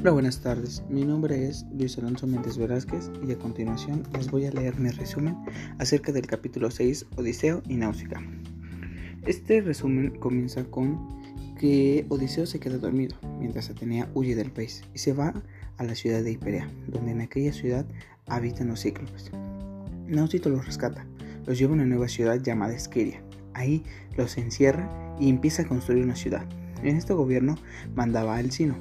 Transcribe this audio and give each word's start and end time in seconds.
Hola, 0.00 0.12
buenas 0.12 0.40
tardes. 0.40 0.84
Mi 0.88 1.02
nombre 1.02 1.48
es 1.48 1.66
Luis 1.76 1.98
Alonso 1.98 2.28
Méndez 2.28 2.56
Velázquez 2.56 3.10
y 3.26 3.32
a 3.32 3.38
continuación 3.38 4.04
les 4.16 4.30
voy 4.30 4.46
a 4.46 4.52
leer 4.52 4.78
mi 4.78 4.90
resumen 4.90 5.36
acerca 5.80 6.12
del 6.12 6.24
capítulo 6.24 6.70
6, 6.70 7.06
Odiseo 7.16 7.64
y 7.68 7.74
Náusica. 7.74 8.22
Este 9.26 9.60
resumen 9.60 10.16
comienza 10.20 10.62
con 10.62 11.08
que 11.58 12.06
Odiseo 12.10 12.46
se 12.46 12.60
queda 12.60 12.78
dormido 12.78 13.16
mientras 13.40 13.70
Atenea 13.70 14.08
huye 14.14 14.36
del 14.36 14.52
país 14.52 14.84
y 14.94 14.98
se 14.98 15.12
va 15.12 15.34
a 15.78 15.82
la 15.84 15.96
ciudad 15.96 16.22
de 16.22 16.30
Hiperea, 16.30 16.70
donde 16.86 17.10
en 17.10 17.20
aquella 17.20 17.52
ciudad 17.52 17.84
habitan 18.28 18.68
los 18.68 18.82
cíclopes. 18.82 19.32
Náusito 20.06 20.48
los 20.48 20.64
rescata, 20.64 21.04
los 21.44 21.58
lleva 21.58 21.72
a 21.72 21.74
una 21.74 21.86
nueva 21.86 22.06
ciudad 22.06 22.40
llamada 22.40 22.72
Esquiria. 22.72 23.20
Ahí 23.52 23.82
los 24.16 24.38
encierra 24.38 24.88
y 25.18 25.28
empieza 25.28 25.62
a 25.62 25.66
construir 25.66 26.04
una 26.04 26.14
ciudad. 26.14 26.48
En 26.84 26.96
este 26.96 27.14
gobierno 27.14 27.56
mandaba 27.96 28.36
Alcino. 28.36 28.76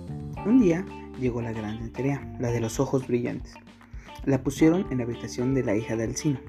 Un 0.46 0.60
día 0.60 0.86
llegó 1.20 1.42
la 1.42 1.52
gran 1.52 1.82
Atenea, 1.84 2.36
la 2.40 2.52
de 2.52 2.62
los 2.62 2.80
ojos 2.80 3.08
brillantes. 3.08 3.54
La 4.26 4.44
pusieron 4.44 4.86
en 4.92 5.00
la 5.00 5.04
habitación 5.04 5.54
de 5.54 5.64
la 5.64 5.76
hija 5.76 5.96
de 5.96 6.04
Alcino. 6.04 6.40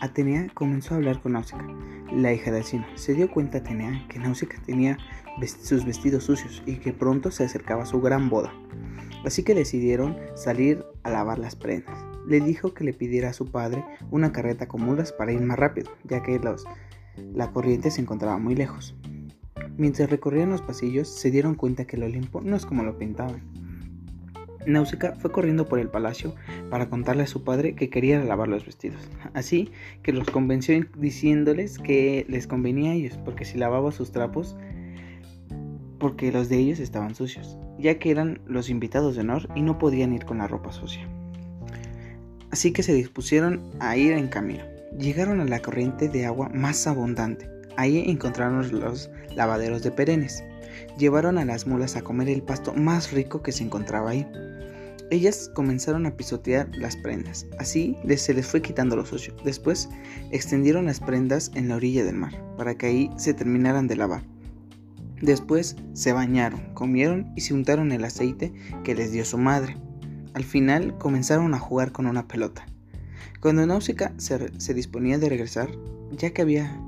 Atenea 0.00 0.48
comenzó 0.54 0.94
a 0.94 0.96
hablar 0.98 1.20
con 1.22 1.32
Náusica, 1.32 1.66
la 2.12 2.32
hija 2.32 2.50
de 2.50 2.58
Alcino. 2.58 2.86
Se 2.94 3.14
dio 3.14 3.30
cuenta 3.30 3.58
Atenea 3.58 4.06
que 4.08 4.18
Náusica 4.18 4.60
tenía 4.64 4.98
sus 5.62 5.84
vestidos 5.84 6.24
sucios 6.24 6.62
y 6.66 6.76
que 6.76 6.92
pronto 6.92 7.30
se 7.30 7.44
acercaba 7.44 7.86
su 7.86 8.00
gran 8.00 8.28
boda. 8.28 8.52
Así 9.24 9.42
que 9.42 9.54
decidieron 9.54 10.16
salir 10.34 10.84
a 11.02 11.10
lavar 11.10 11.38
las 11.38 11.56
prendas. 11.56 11.98
Le 12.26 12.40
dijo 12.40 12.74
que 12.74 12.84
le 12.84 12.92
pidiera 12.92 13.30
a 13.30 13.34
su 13.34 13.46
padre 13.46 13.84
una 14.10 14.32
carreta 14.32 14.68
con 14.68 14.82
mulas 14.82 15.12
para 15.12 15.32
ir 15.32 15.40
más 15.40 15.58
rápido, 15.58 15.90
ya 16.04 16.22
que 16.22 16.40
la 17.34 17.52
corriente 17.52 17.90
se 17.90 18.00
encontraba 18.00 18.38
muy 18.38 18.54
lejos. 18.54 18.94
Mientras 19.76 20.08
recorrían 20.10 20.50
los 20.50 20.62
pasillos, 20.62 21.08
se 21.08 21.30
dieron 21.30 21.54
cuenta 21.54 21.86
que 21.86 21.96
el 21.96 22.04
Olimpo 22.04 22.40
no 22.40 22.56
es 22.56 22.64
como 22.64 22.82
lo 22.82 22.96
pintaban. 22.96 23.42
Náusica 24.66 25.14
fue 25.16 25.32
corriendo 25.32 25.68
por 25.68 25.78
el 25.78 25.88
palacio 25.88 26.34
para 26.70 26.88
contarle 26.88 27.22
a 27.22 27.26
su 27.26 27.44
padre 27.44 27.74
que 27.74 27.88
quería 27.88 28.22
lavar 28.22 28.48
los 28.48 28.66
vestidos. 28.66 29.08
Así 29.32 29.70
que 30.02 30.12
los 30.12 30.30
convenció 30.30 30.78
diciéndoles 30.96 31.78
que 31.78 32.26
les 32.28 32.46
convenía 32.46 32.90
a 32.90 32.94
ellos, 32.94 33.18
porque 33.24 33.44
si 33.44 33.58
lavaba 33.58 33.92
sus 33.92 34.12
trapos, 34.12 34.56
porque 35.98 36.32
los 36.32 36.48
de 36.48 36.58
ellos 36.58 36.80
estaban 36.80 37.14
sucios, 37.14 37.58
ya 37.78 37.98
que 37.98 38.10
eran 38.10 38.40
los 38.46 38.68
invitados 38.68 39.14
de 39.14 39.22
honor 39.22 39.48
y 39.54 39.62
no 39.62 39.78
podían 39.78 40.12
ir 40.12 40.24
con 40.24 40.38
la 40.38 40.48
ropa 40.48 40.72
sucia. 40.72 41.08
Así 42.50 42.72
que 42.72 42.82
se 42.82 42.94
dispusieron 42.94 43.62
a 43.80 43.96
ir 43.96 44.12
en 44.12 44.28
camino. 44.28 44.64
Llegaron 44.98 45.40
a 45.40 45.44
la 45.44 45.60
corriente 45.60 46.08
de 46.08 46.26
agua 46.26 46.48
más 46.48 46.86
abundante. 46.86 47.55
Ahí 47.76 48.04
encontraron 48.06 48.80
los 48.80 49.10
lavaderos 49.34 49.82
de 49.82 49.90
perennes. 49.90 50.42
Llevaron 50.98 51.38
a 51.38 51.44
las 51.44 51.66
mulas 51.66 51.96
a 51.96 52.02
comer 52.02 52.28
el 52.28 52.42
pasto 52.42 52.74
más 52.74 53.12
rico 53.12 53.42
que 53.42 53.52
se 53.52 53.64
encontraba 53.64 54.10
ahí. 54.10 54.26
Ellas 55.10 55.50
comenzaron 55.54 56.04
a 56.06 56.16
pisotear 56.16 56.68
las 56.74 56.96
prendas, 56.96 57.46
así 57.58 57.96
se 58.16 58.34
les 58.34 58.46
fue 58.46 58.60
quitando 58.60 58.96
lo 58.96 59.06
sucio. 59.06 59.36
Después 59.44 59.88
extendieron 60.32 60.86
las 60.86 60.98
prendas 60.98 61.52
en 61.54 61.68
la 61.68 61.76
orilla 61.76 62.04
del 62.04 62.16
mar, 62.16 62.32
para 62.56 62.74
que 62.74 62.86
ahí 62.86 63.10
se 63.16 63.32
terminaran 63.32 63.86
de 63.86 63.94
lavar. 63.94 64.24
Después 65.22 65.76
se 65.92 66.12
bañaron, 66.12 66.74
comieron 66.74 67.32
y 67.36 67.42
se 67.42 67.54
untaron 67.54 67.92
el 67.92 68.04
aceite 68.04 68.52
que 68.82 68.96
les 68.96 69.12
dio 69.12 69.24
su 69.24 69.38
madre. 69.38 69.76
Al 70.34 70.44
final 70.44 70.98
comenzaron 70.98 71.54
a 71.54 71.58
jugar 71.60 71.92
con 71.92 72.06
una 72.06 72.26
pelota. 72.26 72.66
Cuando 73.40 73.64
Náusica 73.64 74.12
se 74.18 74.74
disponía 74.74 75.18
de 75.18 75.28
regresar, 75.28 75.70
ya 76.10 76.30
que 76.30 76.42
había 76.42 76.78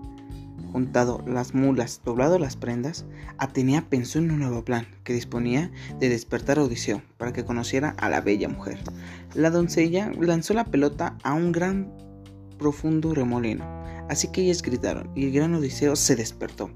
juntado 0.73 1.23
las 1.27 1.55
mulas, 1.55 2.01
doblado 2.05 2.39
las 2.39 2.57
prendas, 2.57 3.07
Atenea 3.39 3.89
pensó 3.89 4.19
en 4.19 4.31
un 4.31 4.41
nuevo 4.41 4.65
plan 4.65 4.87
que 5.05 5.13
disponía 5.13 5.71
de 5.99 6.09
despertar 6.09 6.59
a 6.59 6.65
Odiseo 6.65 7.03
para 7.17 7.33
que 7.33 7.45
conociera 7.45 7.91
a 7.99 8.09
la 8.09 8.21
bella 8.21 8.49
mujer. 8.49 8.79
La 9.35 9.51
doncella 9.51 10.13
lanzó 10.19 10.55
la 10.55 10.65
pelota 10.65 11.17
a 11.23 11.35
un 11.35 11.53
gran 11.53 11.93
profundo 12.59 13.15
remolino, 13.15 13.65
así 14.09 14.29
que 14.29 14.43
ellas 14.43 14.63
gritaron 14.63 15.11
y 15.15 15.27
el 15.27 15.33
gran 15.33 15.55
Odiseo 15.55 15.97
se 15.97 16.17
despertó. 16.17 16.71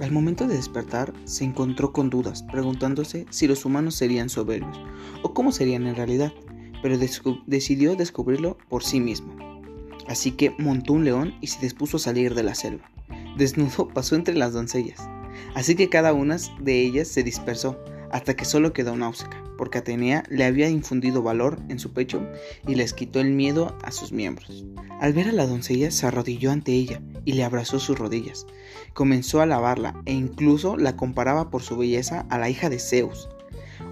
Al 0.00 0.10
momento 0.10 0.48
de 0.48 0.56
despertar, 0.56 1.12
se 1.24 1.44
encontró 1.44 1.92
con 1.92 2.10
dudas, 2.10 2.42
preguntándose 2.42 3.26
si 3.30 3.46
los 3.46 3.64
humanos 3.64 3.94
serían 3.94 4.28
soberbios 4.28 4.80
o 5.22 5.32
cómo 5.32 5.52
serían 5.52 5.86
en 5.86 5.94
realidad, 5.94 6.32
pero 6.82 6.98
decidió 7.46 7.94
descubrirlo 7.94 8.58
por 8.68 8.82
sí 8.82 9.00
mismo. 9.00 9.53
Así 10.08 10.32
que 10.32 10.50
montó 10.58 10.92
un 10.92 11.04
león 11.04 11.34
y 11.40 11.48
se 11.48 11.60
dispuso 11.60 11.96
a 11.96 12.00
salir 12.00 12.34
de 12.34 12.42
la 12.42 12.54
selva. 12.54 12.90
Desnudo 13.36 13.88
pasó 13.94 14.16
entre 14.16 14.34
las 14.34 14.52
doncellas, 14.52 15.08
así 15.54 15.74
que 15.74 15.88
cada 15.88 16.12
una 16.12 16.36
de 16.60 16.82
ellas 16.82 17.08
se 17.08 17.22
dispersó 17.22 17.78
hasta 18.14 18.36
que 18.36 18.44
solo 18.44 18.72
quedó 18.72 18.94
Náusica, 18.94 19.42
porque 19.58 19.78
Atenea 19.78 20.22
le 20.28 20.44
había 20.44 20.68
infundido 20.68 21.22
valor 21.22 21.58
en 21.68 21.80
su 21.80 21.92
pecho 21.92 22.22
y 22.66 22.76
les 22.76 22.92
quitó 22.92 23.20
el 23.20 23.32
miedo 23.32 23.76
a 23.82 23.90
sus 23.90 24.12
miembros. 24.12 24.64
Al 25.00 25.12
ver 25.12 25.28
a 25.28 25.32
la 25.32 25.48
doncella 25.48 25.90
se 25.90 26.06
arrodilló 26.06 26.52
ante 26.52 26.72
ella 26.72 27.02
y 27.24 27.32
le 27.32 27.42
abrazó 27.42 27.80
sus 27.80 27.98
rodillas. 27.98 28.46
Comenzó 28.92 29.40
a 29.40 29.46
lavarla 29.46 30.00
e 30.06 30.12
incluso 30.12 30.76
la 30.76 30.96
comparaba 30.96 31.50
por 31.50 31.62
su 31.62 31.76
belleza 31.76 32.24
a 32.30 32.38
la 32.38 32.48
hija 32.48 32.70
de 32.70 32.78
Zeus. 32.78 33.28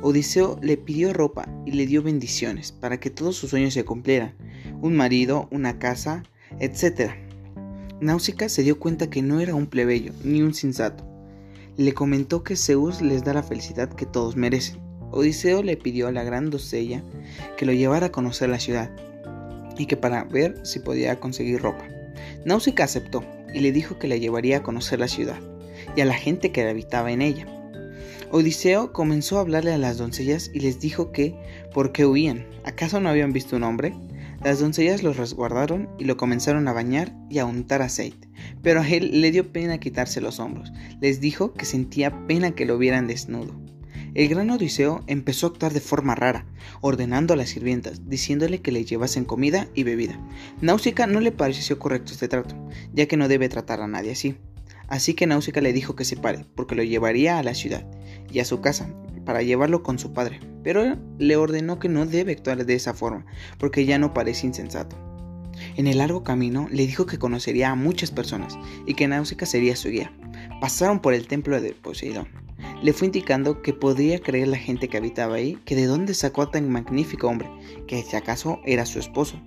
Odiseo 0.02 0.58
le 0.62 0.76
pidió 0.76 1.12
ropa 1.12 1.48
y 1.66 1.72
le 1.72 1.86
dio 1.86 2.02
bendiciones 2.02 2.70
para 2.70 3.00
que 3.00 3.10
todos 3.10 3.36
sus 3.36 3.50
sueños 3.50 3.74
se 3.74 3.84
cumplieran, 3.84 4.34
un 4.82 4.96
marido, 4.96 5.48
una 5.52 5.78
casa, 5.78 6.24
etc. 6.58 7.12
Náusica 8.00 8.48
se 8.48 8.64
dio 8.64 8.80
cuenta 8.80 9.08
que 9.08 9.22
no 9.22 9.38
era 9.40 9.54
un 9.54 9.68
plebeyo 9.68 10.12
ni 10.24 10.42
un 10.42 10.54
sensato. 10.54 11.04
Le 11.76 11.94
comentó 11.94 12.42
que 12.42 12.56
Zeus 12.56 13.00
les 13.00 13.24
da 13.24 13.32
la 13.32 13.44
felicidad 13.44 13.88
que 13.88 14.06
todos 14.06 14.36
merecen. 14.36 14.80
Odiseo 15.12 15.62
le 15.62 15.76
pidió 15.76 16.08
a 16.08 16.12
la 16.12 16.24
gran 16.24 16.50
doncella 16.50 17.02
que 17.56 17.64
lo 17.64 17.72
llevara 17.72 18.06
a 18.06 18.12
conocer 18.12 18.50
la 18.50 18.58
ciudad 18.58 18.90
y 19.78 19.86
que 19.86 19.96
para 19.96 20.24
ver 20.24 20.66
si 20.66 20.80
podía 20.80 21.20
conseguir 21.20 21.62
ropa. 21.62 21.86
Náusica 22.44 22.84
aceptó 22.84 23.24
y 23.54 23.60
le 23.60 23.70
dijo 23.70 24.00
que 24.00 24.08
la 24.08 24.16
llevaría 24.16 24.58
a 24.58 24.62
conocer 24.64 24.98
la 24.98 25.08
ciudad 25.08 25.38
y 25.94 26.00
a 26.00 26.06
la 26.06 26.14
gente 26.14 26.50
que 26.50 26.68
habitaba 26.68 27.12
en 27.12 27.22
ella. 27.22 27.46
Odiseo 28.32 28.92
comenzó 28.92 29.38
a 29.38 29.42
hablarle 29.42 29.72
a 29.72 29.78
las 29.78 29.98
doncellas 29.98 30.50
y 30.52 30.60
les 30.60 30.80
dijo 30.80 31.12
que, 31.12 31.36
¿por 31.72 31.92
qué 31.92 32.04
huían? 32.04 32.46
¿Acaso 32.64 32.98
no 32.98 33.10
habían 33.10 33.32
visto 33.32 33.56
un 33.56 33.62
hombre? 33.62 33.94
Las 34.44 34.58
doncellas 34.58 35.04
los 35.04 35.18
resguardaron 35.18 35.88
y 36.00 36.04
lo 36.04 36.16
comenzaron 36.16 36.66
a 36.66 36.72
bañar 36.72 37.14
y 37.30 37.38
a 37.38 37.46
untar 37.46 37.80
aceite, 37.80 38.28
pero 38.60 38.80
a 38.80 38.88
él 38.88 39.20
le 39.20 39.30
dio 39.30 39.52
pena 39.52 39.78
quitarse 39.78 40.20
los 40.20 40.40
hombros. 40.40 40.72
Les 41.00 41.20
dijo 41.20 41.52
que 41.52 41.64
sentía 41.64 42.26
pena 42.26 42.50
que 42.50 42.66
lo 42.66 42.76
vieran 42.76 43.06
desnudo. 43.06 43.54
El 44.14 44.28
gran 44.28 44.50
Odiseo 44.50 45.04
empezó 45.06 45.46
a 45.46 45.50
actuar 45.50 45.72
de 45.72 45.80
forma 45.80 46.16
rara, 46.16 46.44
ordenando 46.80 47.34
a 47.34 47.36
las 47.36 47.50
sirvientas, 47.50 48.08
diciéndole 48.08 48.60
que 48.60 48.72
le 48.72 48.84
llevasen 48.84 49.24
comida 49.24 49.68
y 49.74 49.84
bebida. 49.84 50.20
Náusica 50.60 51.06
no 51.06 51.20
le 51.20 51.30
pareció 51.30 51.78
correcto 51.78 52.12
este 52.12 52.26
trato, 52.26 52.56
ya 52.92 53.06
que 53.06 53.16
no 53.16 53.28
debe 53.28 53.48
tratar 53.48 53.80
a 53.80 53.86
nadie 53.86 54.10
así. 54.10 54.34
Así 54.88 55.14
que 55.14 55.28
Náusica 55.28 55.60
le 55.60 55.72
dijo 55.72 55.94
que 55.94 56.04
se 56.04 56.16
pare, 56.16 56.44
porque 56.56 56.74
lo 56.74 56.82
llevaría 56.82 57.38
a 57.38 57.42
la 57.44 57.54
ciudad 57.54 57.86
y 58.30 58.40
a 58.40 58.44
su 58.44 58.60
casa, 58.60 58.92
para 59.24 59.42
llevarlo 59.42 59.82
con 59.82 59.98
su 59.98 60.12
padre, 60.12 60.40
pero 60.62 60.96
le 61.18 61.36
ordenó 61.36 61.78
que 61.78 61.88
no 61.88 62.06
debe 62.06 62.32
actuar 62.32 62.64
de 62.64 62.74
esa 62.74 62.94
forma, 62.94 63.26
porque 63.58 63.84
ya 63.84 63.98
no 63.98 64.14
parece 64.14 64.46
insensato. 64.46 64.96
En 65.76 65.86
el 65.86 65.98
largo 65.98 66.22
camino 66.24 66.66
le 66.70 66.86
dijo 66.86 67.06
que 67.06 67.18
conocería 67.18 67.70
a 67.70 67.74
muchas 67.74 68.10
personas 68.10 68.58
y 68.86 68.94
que 68.94 69.08
Náusica 69.08 69.46
sería 69.46 69.76
su 69.76 69.90
guía. 69.90 70.12
Pasaron 70.60 71.00
por 71.00 71.14
el 71.14 71.26
templo 71.26 71.60
de 71.60 71.72
Poseidón. 71.72 72.28
Le 72.82 72.92
fue 72.92 73.06
indicando 73.06 73.62
que 73.62 73.72
podría 73.72 74.20
creer 74.20 74.48
la 74.48 74.56
gente 74.56 74.88
que 74.88 74.96
habitaba 74.96 75.36
ahí 75.36 75.58
que 75.64 75.76
de 75.76 75.86
dónde 75.86 76.14
sacó 76.14 76.42
a 76.42 76.50
tan 76.50 76.70
magnífico 76.70 77.28
hombre, 77.28 77.48
que 77.86 78.02
si 78.02 78.16
acaso 78.16 78.60
era 78.64 78.86
su 78.86 78.98
esposo. 78.98 79.40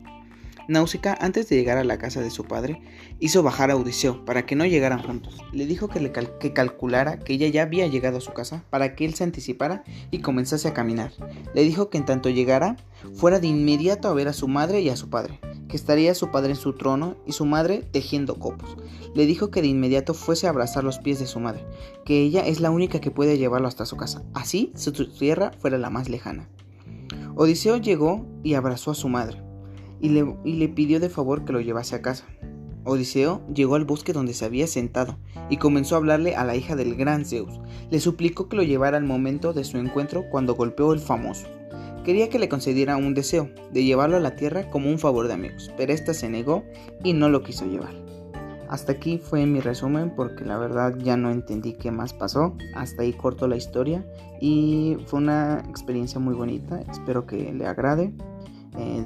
Náusica, 0.67 1.15
antes 1.21 1.47
de 1.47 1.55
llegar 1.55 1.77
a 1.77 1.83
la 1.83 1.99
casa 1.99 2.21
de 2.21 2.31
su 2.31 2.45
padre, 2.45 2.81
hizo 3.19 3.43
bajar 3.43 3.69
a 3.69 3.75
Odiseo 3.75 4.25
para 4.25 4.47
que 4.47 4.55
no 4.55 4.65
llegaran 4.65 5.01
juntos. 5.01 5.37
Le 5.51 5.67
dijo 5.67 5.89
que, 5.89 5.99
le 5.99 6.11
que 6.11 6.53
calculara 6.53 7.19
que 7.19 7.33
ella 7.33 7.47
ya 7.47 7.61
había 7.61 7.85
llegado 7.85 8.17
a 8.17 8.21
su 8.21 8.33
casa 8.33 8.63
para 8.71 8.95
que 8.95 9.05
él 9.05 9.13
se 9.13 9.23
anticipara 9.23 9.83
y 10.09 10.19
comenzase 10.19 10.67
a 10.67 10.73
caminar. 10.73 11.11
Le 11.53 11.63
dijo 11.63 11.89
que 11.89 11.99
en 11.99 12.05
tanto 12.05 12.29
llegara, 12.29 12.77
fuera 13.13 13.39
de 13.39 13.47
inmediato 13.47 14.07
a 14.07 14.13
ver 14.13 14.27
a 14.27 14.33
su 14.33 14.47
madre 14.47 14.81
y 14.81 14.89
a 14.89 14.95
su 14.95 15.09
padre, 15.09 15.39
que 15.69 15.77
estaría 15.77 16.15
su 16.15 16.31
padre 16.31 16.51
en 16.51 16.57
su 16.57 16.73
trono 16.73 17.15
y 17.27 17.33
su 17.33 17.45
madre 17.45 17.83
tejiendo 17.91 18.39
copos. 18.39 18.75
Le 19.13 19.27
dijo 19.27 19.51
que 19.51 19.61
de 19.61 19.67
inmediato 19.67 20.15
fuese 20.15 20.47
a 20.47 20.49
abrazar 20.49 20.83
los 20.83 20.97
pies 20.97 21.19
de 21.19 21.27
su 21.27 21.39
madre, 21.39 21.63
que 22.05 22.21
ella 22.21 22.41
es 22.41 22.59
la 22.59 22.71
única 22.71 22.99
que 22.99 23.11
puede 23.11 23.37
llevarlo 23.37 23.67
hasta 23.67 23.85
su 23.85 23.97
casa, 23.97 24.23
así 24.33 24.73
su 24.75 24.91
tierra 24.91 25.51
fuera 25.59 25.77
la 25.77 25.91
más 25.91 26.09
lejana. 26.09 26.49
Odiseo 27.35 27.77
llegó 27.77 28.25
y 28.43 28.55
abrazó 28.55 28.91
a 28.91 28.95
su 28.95 29.09
madre 29.09 29.44
y 29.99 30.09
le, 30.09 30.69
pidió 30.69 30.99
de 30.99 31.09
favor 31.09 31.45
que 31.45 31.53
lo 31.53 31.61
llevase 31.61 31.95
a 31.95 32.01
casa. 32.01 32.25
Odiseo 32.83 33.41
llegó 33.53 33.75
al 33.75 33.85
bosque 33.85 34.13
donde 34.13 34.33
se 34.33 34.45
había 34.45 34.67
sentado 34.67 35.17
y 35.49 35.57
comenzó 35.57 35.95
a 35.95 35.97
hablarle 35.97 36.35
a 36.35 36.43
la 36.43 36.55
hija 36.55 36.75
del 36.75 36.95
gran 36.95 37.25
Zeus. 37.25 37.59
Le 37.89 37.99
suplicó 37.99 38.47
que 38.47 38.57
lo 38.57 38.63
llevara 38.63 38.97
al 38.97 39.05
momento 39.05 39.53
de 39.53 39.63
su 39.63 39.77
encuentro 39.77 40.25
cuando 40.29 40.55
golpeó 40.55 40.93
el 40.93 40.99
famoso. 40.99 41.47
Quería 42.03 42.29
que 42.29 42.37
le 42.37 42.49
concediera 42.49 42.97
un 42.97 43.15
deseo, 43.15 43.49
de 43.73 43.83
llevarlo 43.83 44.17
a 44.17 44.19
la 44.19 44.35
tierra 44.35 44.69
como 44.69 44.91
un 44.91 44.99
favor 44.99 45.27
de 45.27 45.33
amigos, 45.33 45.71
pero 45.75 45.91
ésta 45.91 46.13
se 46.13 46.29
negó 46.29 46.63
y 47.03 47.13
no 47.13 47.29
lo 47.29 47.41
quiso 47.41 47.65
llevar. 47.65 48.05
Hasta 48.69 48.93
aquí 48.93 49.17
fue 49.17 49.45
mi 49.45 49.59
resumen 49.59 50.11
porque 50.15 50.43
la 50.43 50.57
verdad 50.57 50.95
ya 50.97 51.17
no 51.17 51.31
entendí 51.31 51.73
qué 51.73 51.91
más 51.91 52.13
pasó. 52.13 52.55
Hasta 52.75 53.03
ahí 53.03 53.13
corto 53.13 53.47
la 53.47 53.55
historia 53.55 54.05
y 54.41 54.97
fue 55.05 55.19
una 55.19 55.63
experiencia 55.69 56.19
muy 56.19 56.33
bonita. 56.33 56.81
Espero 56.91 57.25
que 57.25 57.53
le 57.53 57.67
agrade. 57.67 58.13
Eh, 58.77 59.05